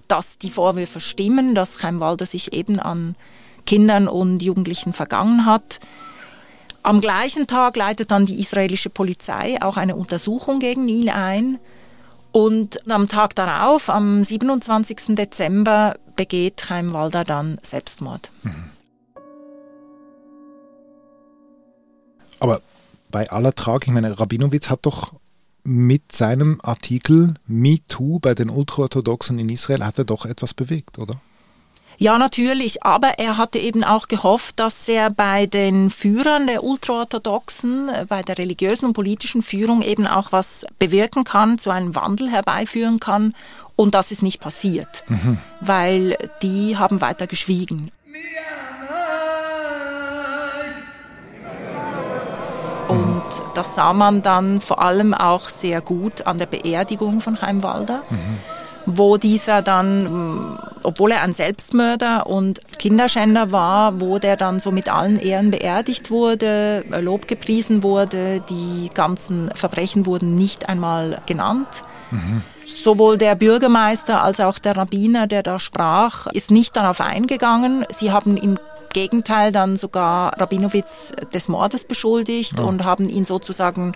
dass 0.09 0.38
die 0.38 0.50
Vorwürfe 0.50 0.99
stimmen, 0.99 1.55
dass 1.55 1.79
Chaimwalder 1.79 2.26
sich 2.26 2.52
eben 2.52 2.81
an 2.81 3.14
Kindern 3.71 4.09
und 4.09 4.43
Jugendlichen 4.43 4.93
vergangen 4.93 5.47
hat. 5.47 5.79
Am 6.83 7.00
gleichen 7.00 7.47
Tag 7.47 7.77
leitet 7.77 8.11
dann 8.11 8.27
die 8.27 8.41
israelische 8.41 8.91
Polizei 8.91 9.62
auch 9.62 9.77
eine 9.77 9.95
Untersuchung 9.95 10.59
gegen 10.59 10.89
ihn 10.89 11.09
ein. 11.09 11.61
Und 12.33 12.91
am 12.91 13.07
Tag 13.07 13.37
darauf, 13.37 13.89
am 13.89 14.25
27. 14.25 15.15
Dezember, 15.15 15.95
begeht 16.17 16.62
Chaim 16.67 16.93
Walder 16.93 17.23
dann 17.23 17.61
Selbstmord. 17.62 18.33
Mhm. 18.43 18.71
Aber 22.41 22.62
bei 23.12 23.31
aller 23.31 23.55
Tragik, 23.55 23.87
ich 23.87 23.95
meine, 23.95 24.19
Rabinowitz 24.19 24.69
hat 24.69 24.81
doch 24.83 25.15
mit 25.62 26.11
seinem 26.11 26.59
Artikel 26.65 27.35
MeToo 27.47 28.19
bei 28.19 28.35
den 28.35 28.50
Ultraorthodoxen 28.50 29.39
in 29.39 29.49
Israel, 29.49 29.85
hat 29.85 29.99
er 29.99 30.05
doch 30.05 30.27
etwas 30.27 30.55
bewegt, 30.55 30.99
oder? 30.99 31.21
Ja, 32.02 32.16
natürlich, 32.16 32.83
aber 32.83 33.19
er 33.19 33.37
hatte 33.37 33.59
eben 33.59 33.85
auch 33.85 34.09
gehofft, 34.09 34.59
dass 34.59 34.88
er 34.88 35.11
bei 35.11 35.45
den 35.45 35.90
Führern 35.90 36.47
der 36.47 36.64
Ultraorthodoxen, 36.64 37.90
äh, 37.90 38.07
bei 38.09 38.23
der 38.23 38.38
religiösen 38.38 38.87
und 38.87 38.95
politischen 38.95 39.42
Führung 39.42 39.83
eben 39.83 40.07
auch 40.07 40.33
was 40.33 40.64
bewirken 40.78 41.25
kann, 41.25 41.59
zu 41.59 41.69
einem 41.69 41.95
Wandel 41.95 42.30
herbeiführen 42.30 43.00
kann. 43.00 43.35
Und 43.76 43.95
das 43.95 44.12
ist 44.12 44.23
nicht 44.23 44.40
passiert, 44.40 45.04
mhm. 45.09 45.40
weil 45.61 46.16
die 46.40 46.78
haben 46.78 47.02
weiter 47.02 47.26
geschwiegen. 47.26 47.90
Und 52.88 53.25
das 53.52 53.75
sah 53.75 53.92
man 53.92 54.23
dann 54.23 54.62
vor 54.62 54.80
allem 54.80 55.12
auch 55.12 55.50
sehr 55.50 55.83
gut 55.83 56.26
an 56.26 56.38
der 56.38 56.47
Beerdigung 56.47 57.21
von 57.21 57.42
Heimwalder. 57.42 58.02
Mhm 58.09 58.38
wo 58.97 59.17
dieser 59.17 59.63
dann, 59.63 60.59
obwohl 60.83 61.13
er 61.13 61.23
ein 61.23 61.33
Selbstmörder 61.33 62.27
und 62.27 62.61
Kinderschänder 62.79 63.53
war, 63.53 64.01
wo 64.01 64.19
der 64.19 64.37
dann 64.37 64.61
so 64.61 64.71
mit 64.71 64.93
allen 64.93 65.19
Ehren 65.19 65.51
beerdigt 65.51 66.11
wurde, 66.11 66.85
Lob 67.01 67.29
gepriesen 67.29 67.83
wurde, 67.83 68.43
die 68.49 68.91
ganzen 68.95 69.51
Verbrechen 69.55 70.07
wurden 70.07 70.35
nicht 70.35 70.69
einmal 70.69 71.21
genannt. 71.27 71.85
Mhm. 72.11 72.43
Sowohl 72.67 73.19
der 73.19 73.35
Bürgermeister 73.35 74.23
als 74.23 74.41
auch 74.41 74.59
der 74.59 74.77
Rabbiner, 74.77 75.27
der 75.27 75.43
da 75.43 75.59
sprach, 75.59 76.27
ist 76.29 76.51
nicht 76.51 76.77
darauf 76.77 77.01
eingegangen. 77.01 77.85
Sie 77.91 78.13
haben 78.13 78.37
im 78.37 78.59
Gegenteil 78.93 79.53
dann 79.53 79.77
sogar 79.77 80.41
Rabinowitz 80.41 81.13
des 81.33 81.49
Mordes 81.49 81.85
beschuldigt 81.85 82.59
oh. 82.61 82.67
und 82.67 82.85
haben 82.85 83.09
ihn 83.09 83.25
sozusagen 83.25 83.93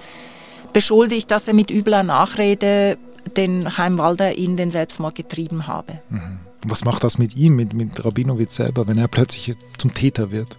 beschuldigt, 0.73 1.31
dass 1.31 1.49
er 1.49 1.55
mit 1.55 1.71
übler 1.71 2.03
Nachrede 2.03 2.99
den 3.37 3.77
Heimwalder 3.77 4.37
in 4.37 4.57
den 4.57 4.71
Selbstmord 4.71 5.15
getrieben 5.15 5.67
habe. 5.67 6.01
Mhm. 6.11 6.39
Was 6.67 6.85
macht 6.85 7.05
das 7.05 7.19
mit 7.19 7.37
ihm, 7.37 7.57
mit, 7.57 7.75
mit 7.75 8.05
Rabinowitz 8.05 8.57
selber, 8.57 8.87
wenn 8.87 8.99
er 8.99 9.09
plötzlich 9.09 9.55
zum 9.79 9.93
Täter 9.93 10.31
wird? 10.31 10.59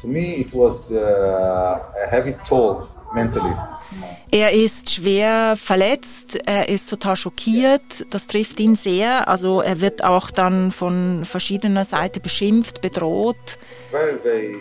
To 0.00 0.08
me 0.08 0.36
it 0.36 0.52
was 0.52 0.88
the, 0.88 0.98
a 0.98 1.80
heavy 2.10 2.34
toll 2.46 2.86
mentally. 3.14 3.52
Er 4.30 4.52
ist 4.52 4.90
schwer 4.90 5.56
verletzt, 5.56 6.38
er 6.46 6.68
ist 6.68 6.90
total 6.90 7.16
schockiert, 7.16 8.04
das 8.10 8.26
trifft 8.26 8.60
ihn 8.60 8.76
sehr. 8.76 9.28
Also 9.28 9.60
er 9.60 9.80
wird 9.80 10.04
auch 10.04 10.30
dann 10.30 10.72
von 10.72 11.24
verschiedener 11.24 11.84
Seite 11.84 12.20
beschimpft, 12.20 12.82
bedroht. 12.82 13.58
Very, 13.90 14.18
very 14.18 14.56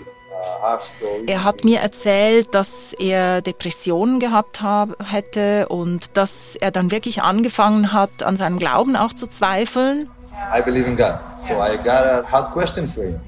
er 1.28 1.44
hat 1.44 1.64
mir 1.64 1.80
erzählt, 1.80 2.54
dass 2.54 2.94
er 2.94 3.42
Depressionen 3.42 4.20
gehabt 4.20 4.62
hab, 4.62 4.96
hätte 5.12 5.68
und 5.70 6.16
dass 6.18 6.56
er 6.56 6.72
dann 6.72 6.92
wirklich 6.92 7.22
angefangen 7.22 7.94
hat, 7.94 8.24
an 8.24 8.36
seinem 8.36 8.58
Glauben 8.58 8.96
auch 8.96 9.14
zu 9.14 9.28
zweifeln. 9.28 10.10
I 10.54 10.62
believe 10.62 10.88
in 10.88 10.96
God, 10.96 11.20
so 11.38 11.54
I 11.54 11.78
got 11.78 12.04
a 12.06 12.24
hard 12.30 12.52
question 12.52 12.88
for 12.88 13.04
him. 13.04 13.20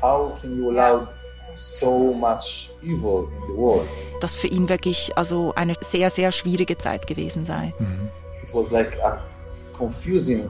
How 0.00 0.36
can 0.40 0.58
you 0.58 0.70
allow 0.70 1.06
so 1.54 2.12
much 2.12 2.70
evil 2.82 3.28
in 3.34 3.54
the 3.54 3.56
world? 3.56 3.88
Dass 4.20 4.36
für 4.36 4.48
ihn 4.48 4.68
wirklich 4.68 5.16
also 5.16 5.52
eine 5.56 5.74
sehr 5.80 6.10
sehr 6.10 6.30
schwierige 6.30 6.76
Zeit 6.78 7.06
gewesen 7.06 7.46
sei. 7.46 7.72
Mhm. 7.78 8.08
It 8.42 8.54
was 8.54 8.70
like 8.70 8.98
a 9.02 9.18
confusing. 9.76 10.48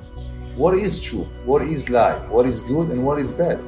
What 0.57 0.75
is 0.75 1.00
true? 1.00 1.26
What 1.47 1.62
is 1.62 1.88
lie? 1.88 2.16
What 2.31 2.47
is 2.47 2.62
good 2.66 2.90
and 2.90 3.04
what 3.04 3.19
is 3.19 3.33
bad? 3.33 3.59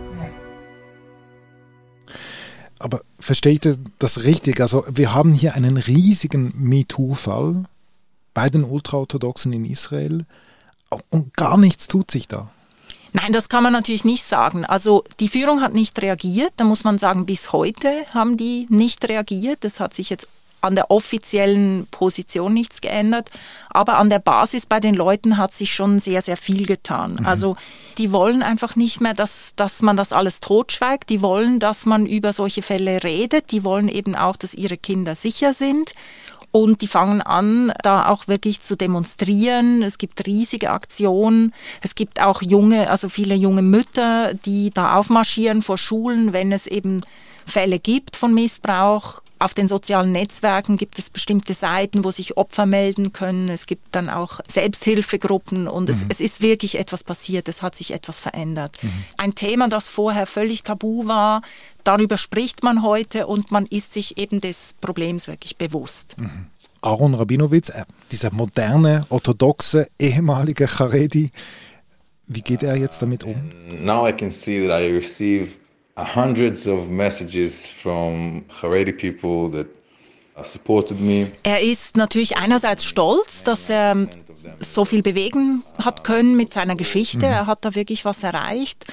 Aber 2.84 3.00
verstehe 3.18 3.54
ich 3.54 3.60
das 3.98 4.24
richtig? 4.24 4.60
Also 4.60 4.84
wir 4.90 5.14
haben 5.14 5.32
hier 5.32 5.54
einen 5.54 5.78
riesigen 5.78 6.52
MeToo-Fall 6.54 7.64
bei 8.34 8.50
den 8.50 8.62
Ultraorthodoxen 8.62 9.54
in 9.54 9.64
Israel 9.64 10.26
und 11.08 11.34
gar 11.34 11.56
nichts 11.56 11.88
tut 11.88 12.10
sich 12.10 12.28
da. 12.28 12.50
Nein, 13.14 13.32
das 13.32 13.48
kann 13.48 13.62
man 13.62 13.72
natürlich 13.72 14.04
nicht 14.04 14.24
sagen. 14.24 14.66
Also 14.66 15.02
die 15.18 15.30
Führung 15.30 15.62
hat 15.62 15.72
nicht 15.72 16.02
reagiert. 16.02 16.52
Da 16.58 16.64
muss 16.64 16.84
man 16.84 16.98
sagen, 16.98 17.24
bis 17.24 17.52
heute 17.52 17.88
haben 18.12 18.36
die 18.36 18.66
nicht 18.68 19.08
reagiert. 19.08 19.64
Das 19.64 19.80
hat 19.80 19.94
sich 19.94 20.10
jetzt 20.10 20.28
an 20.64 20.74
der 20.74 20.90
offiziellen 20.90 21.86
Position 21.90 22.52
nichts 22.54 22.80
geändert, 22.80 23.30
aber 23.70 23.98
an 23.98 24.10
der 24.10 24.18
Basis 24.18 24.66
bei 24.66 24.80
den 24.80 24.94
Leuten 24.94 25.36
hat 25.36 25.52
sich 25.52 25.74
schon 25.74 25.98
sehr, 25.98 26.22
sehr 26.22 26.36
viel 26.36 26.66
getan. 26.66 27.18
Mhm. 27.20 27.26
Also 27.26 27.56
die 27.98 28.12
wollen 28.12 28.42
einfach 28.42 28.76
nicht 28.76 29.00
mehr, 29.00 29.14
dass, 29.14 29.52
dass 29.56 29.82
man 29.82 29.96
das 29.96 30.12
alles 30.12 30.40
totschweigt, 30.40 31.10
die 31.10 31.22
wollen, 31.22 31.58
dass 31.58 31.86
man 31.86 32.06
über 32.06 32.32
solche 32.32 32.62
Fälle 32.62 33.04
redet, 33.04 33.50
die 33.52 33.64
wollen 33.64 33.88
eben 33.88 34.14
auch, 34.14 34.36
dass 34.36 34.54
ihre 34.54 34.76
Kinder 34.76 35.14
sicher 35.14 35.52
sind. 35.52 35.94
Und 36.50 36.82
die 36.82 36.86
fangen 36.86 37.20
an, 37.20 37.72
da 37.82 38.08
auch 38.08 38.28
wirklich 38.28 38.62
zu 38.62 38.76
demonstrieren. 38.76 39.82
Es 39.82 39.98
gibt 39.98 40.24
riesige 40.24 40.70
Aktionen. 40.70 41.52
Es 41.82 41.96
gibt 41.96 42.22
auch 42.22 42.42
junge, 42.42 42.88
also 42.90 43.08
viele 43.08 43.34
junge 43.34 43.62
Mütter, 43.62 44.34
die 44.34 44.70
da 44.70 44.94
aufmarschieren 44.94 45.62
vor 45.62 45.78
Schulen, 45.78 46.32
wenn 46.32 46.52
es 46.52 46.68
eben 46.68 47.00
Fälle 47.44 47.80
gibt 47.80 48.14
von 48.14 48.32
Missbrauch, 48.32 49.20
Auf 49.38 49.52
den 49.52 49.68
sozialen 49.68 50.12
Netzwerken 50.12 50.76
gibt 50.76 50.98
es 50.98 51.10
bestimmte 51.10 51.54
Seiten, 51.54 52.04
wo 52.04 52.10
sich 52.10 52.36
Opfer 52.36 52.66
melden 52.66 53.12
können. 53.12 53.48
Es 53.48 53.66
gibt 53.66 53.94
dann 53.94 54.08
auch 54.08 54.40
Selbsthilfegruppen 54.48 55.68
und 55.68 55.88
mhm. 55.88 55.94
es, 55.94 56.04
es, 56.08 56.20
ist 56.20 56.40
wirklich 56.40 56.78
etwas 56.78 57.04
passiert. 57.04 57.48
Es 57.48 57.60
hat 57.60 57.74
sich 57.74 57.92
etwas 57.92 58.20
verändert. 58.20 58.78
Mhm. 58.82 58.92
Ein 59.16 59.34
Thema, 59.34 59.68
das 59.68 59.88
vorher 59.88 60.26
völlig 60.26 60.62
tabu 60.62 61.06
war, 61.06 61.42
darüber 61.82 62.16
spricht 62.16 62.62
man 62.62 62.82
heute 62.82 63.26
und 63.26 63.50
man 63.50 63.66
ist 63.66 63.92
sich 63.92 64.18
eben 64.18 64.40
des 64.40 64.74
Problems 64.80 65.26
wirklich 65.26 65.56
bewusst. 65.56 66.16
Mhm. 66.16 66.46
Aaron 66.80 67.14
Rabinowitz, 67.14 67.70
äh, 67.70 67.84
dieser 68.12 68.32
moderne, 68.32 69.06
orthodoxe, 69.08 69.88
ehemalige 69.98 70.68
Charedi, 70.68 71.30
wie 72.26 72.42
geht 72.42 72.62
er 72.62 72.76
jetzt 72.76 73.02
damit 73.02 73.24
um? 73.24 73.50
Now 73.82 74.06
I 74.08 74.12
can 74.12 74.30
see 74.30 74.66
that 74.66 74.80
I 74.80 74.94
receive 74.94 75.48
hundreds 75.96 76.66
of 76.66 76.88
messages 76.88 77.66
from 77.66 78.44
Haredi 78.60 78.92
people 78.92 79.50
that 79.50 79.66
supported 80.46 81.00
me. 81.00 81.30
Er 81.44 81.60
ist 81.60 81.96
natürlich 81.96 82.36
einerseits 82.36 82.84
stolz, 82.84 83.44
dass 83.44 83.70
er 83.70 84.08
so 84.58 84.84
viel 84.84 85.02
bewegen 85.02 85.62
hat 85.82 86.04
können 86.04 86.36
mit 86.36 86.52
seiner 86.52 86.76
Geschichte. 86.76 87.18
Mhm. 87.18 87.32
Er 87.32 87.46
hat 87.46 87.64
da 87.64 87.74
wirklich 87.74 88.04
was 88.04 88.22
erreicht. 88.22 88.84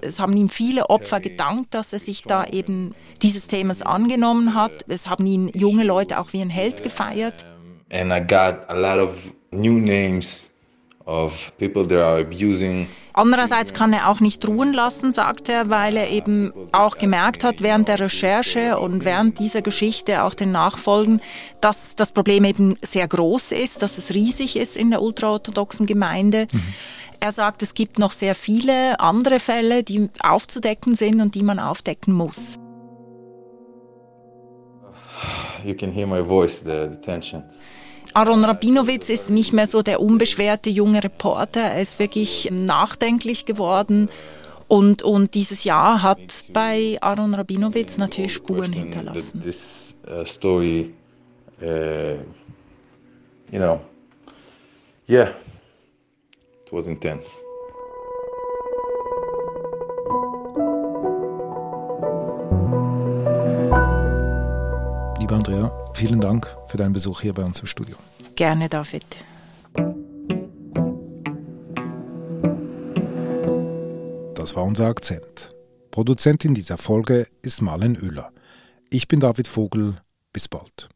Es 0.00 0.18
haben 0.18 0.36
ihm 0.36 0.48
viele 0.48 0.90
Opfer 0.90 1.20
gedankt, 1.20 1.74
dass 1.74 1.92
er 1.92 2.00
sich 2.00 2.22
da 2.22 2.44
eben 2.44 2.94
dieses 3.22 3.46
Themas 3.46 3.82
angenommen 3.82 4.54
hat. 4.54 4.84
Es 4.88 5.06
haben 5.06 5.24
ihn 5.26 5.48
junge 5.54 5.84
Leute 5.84 6.18
auch 6.18 6.32
wie 6.32 6.42
ein 6.42 6.50
Held 6.50 6.82
gefeiert. 6.82 7.46
And 7.90 8.12
I 8.12 8.20
got 8.20 8.68
a 8.68 8.74
lot 8.74 8.98
of 8.98 9.16
new 9.50 9.78
names 9.78 10.51
Andererseits 13.12 13.72
kann 13.72 13.92
er 13.92 14.08
auch 14.08 14.20
nicht 14.20 14.46
ruhen 14.46 14.72
lassen, 14.72 15.12
sagt 15.12 15.48
er, 15.48 15.68
weil 15.68 15.96
er 15.96 16.10
eben 16.10 16.52
auch 16.72 16.96
gemerkt 16.96 17.44
hat 17.44 17.62
während 17.62 17.88
der 17.88 18.00
Recherche 18.00 18.78
und 18.78 19.04
während 19.04 19.38
dieser 19.38 19.62
Geschichte, 19.62 20.22
auch 20.22 20.34
den 20.34 20.52
Nachfolgen, 20.52 21.20
dass 21.60 21.96
das 21.96 22.12
Problem 22.12 22.44
eben 22.44 22.76
sehr 22.82 23.08
groß 23.08 23.52
ist, 23.52 23.82
dass 23.82 23.98
es 23.98 24.14
riesig 24.14 24.56
ist 24.56 24.76
in 24.76 24.90
der 24.90 25.02
ultraorthodoxen 25.02 25.86
Gemeinde. 25.86 26.46
Mhm. 26.52 26.62
Er 27.20 27.32
sagt, 27.32 27.62
es 27.62 27.74
gibt 27.74 27.98
noch 27.98 28.12
sehr 28.12 28.34
viele 28.34 28.98
andere 28.98 29.38
Fälle, 29.38 29.84
die 29.84 30.08
aufzudecken 30.24 30.94
sind 30.94 31.20
und 31.20 31.34
die 31.34 31.42
man 31.42 31.58
aufdecken 31.58 32.12
muss. 32.12 32.58
You 35.64 35.74
can 35.74 35.92
hear 35.92 36.06
my 36.06 36.24
voice, 36.24 36.60
the, 36.64 36.88
the 36.90 37.00
tension. 37.00 37.44
Aaron 38.14 38.44
Rabinowitz 38.44 39.08
ist 39.08 39.30
nicht 39.30 39.52
mehr 39.52 39.66
so 39.66 39.82
der 39.82 40.00
unbeschwerte 40.00 40.70
junge 40.70 41.02
Reporter. 41.02 41.60
Er 41.60 41.80
ist 41.80 41.98
wirklich 41.98 42.48
nachdenklich 42.50 43.44
geworden. 43.44 44.08
Und, 44.68 45.02
und 45.02 45.34
dieses 45.34 45.64
Jahr 45.64 46.02
hat 46.02 46.44
bei 46.52 46.96
Aaron 47.00 47.34
Rabinowitz 47.34 47.98
natürlich 47.98 48.34
Spuren 48.34 48.72
hinterlassen. 48.72 49.40
This 49.42 49.98
uh, 50.08 50.24
story, 50.24 50.94
uh, 51.60 52.16
you 53.50 53.58
know, 53.58 53.80
yeah, 55.08 55.28
it 56.64 56.72
was 56.72 56.86
intense. 56.86 57.38
Andrea, 65.44 65.72
vielen 65.92 66.20
Dank 66.20 66.46
für 66.68 66.76
deinen 66.76 66.92
Besuch 66.92 67.20
hier 67.20 67.32
bei 67.32 67.42
uns 67.42 67.58
im 67.58 67.66
Studio. 67.66 67.96
Gerne, 68.36 68.68
David. 68.68 69.04
Das 74.36 74.54
war 74.54 74.62
unser 74.62 74.86
Akzent. 74.86 75.52
Produzentin 75.90 76.54
dieser 76.54 76.78
Folge 76.78 77.26
ist 77.42 77.60
Marlen 77.60 78.00
Oehler. 78.00 78.30
Ich 78.88 79.08
bin 79.08 79.18
David 79.18 79.48
Vogel. 79.48 79.96
Bis 80.32 80.46
bald. 80.46 80.88